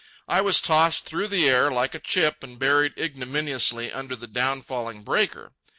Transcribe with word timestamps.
I 0.27 0.41
was 0.41 0.63
tossed 0.63 1.05
through 1.05 1.27
the 1.27 1.47
air 1.47 1.69
like 1.69 1.93
a 1.93 1.99
chip 1.99 2.41
and 2.43 2.57
buried 2.57 2.93
ignominiously 2.97 3.93
under 3.93 4.15
the 4.15 4.27
downfalling 4.27 5.03
breaker. 5.05 5.53